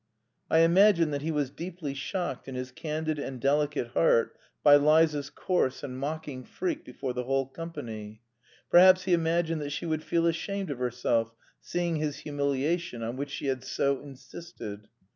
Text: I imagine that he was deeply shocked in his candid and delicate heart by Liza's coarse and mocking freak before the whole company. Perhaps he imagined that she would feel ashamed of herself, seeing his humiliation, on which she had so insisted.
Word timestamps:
I 0.49 0.61
imagine 0.61 1.11
that 1.11 1.21
he 1.21 1.29
was 1.29 1.51
deeply 1.51 1.93
shocked 1.93 2.47
in 2.47 2.55
his 2.55 2.71
candid 2.71 3.19
and 3.19 3.39
delicate 3.39 3.89
heart 3.89 4.35
by 4.63 4.75
Liza's 4.75 5.29
coarse 5.29 5.83
and 5.83 5.95
mocking 5.95 6.43
freak 6.43 6.83
before 6.83 7.13
the 7.13 7.25
whole 7.25 7.45
company. 7.45 8.23
Perhaps 8.71 9.03
he 9.03 9.13
imagined 9.13 9.61
that 9.61 9.69
she 9.69 9.85
would 9.85 10.01
feel 10.03 10.25
ashamed 10.25 10.71
of 10.71 10.79
herself, 10.79 11.35
seeing 11.59 11.97
his 11.97 12.15
humiliation, 12.17 13.03
on 13.03 13.15
which 13.15 13.29
she 13.29 13.45
had 13.45 13.63
so 13.63 14.01
insisted. 14.01 14.87